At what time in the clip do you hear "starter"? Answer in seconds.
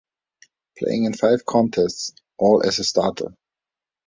2.83-3.37